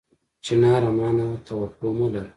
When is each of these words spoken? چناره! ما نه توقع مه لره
چناره! 0.45 0.89
ما 0.97 1.09
نه 1.17 1.27
توقع 1.47 1.91
مه 1.97 2.07
لره 2.13 2.29